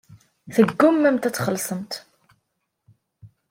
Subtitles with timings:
[0.53, 1.93] Teggummamt ad txellṣemt.